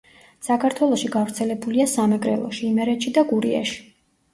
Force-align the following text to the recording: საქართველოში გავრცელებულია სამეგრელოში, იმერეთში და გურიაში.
საქართველოში 0.47 1.11
გავრცელებულია 1.17 1.87
სამეგრელოში, 1.95 2.67
იმერეთში 2.75 3.19
და 3.23 3.31
გურიაში. 3.33 3.83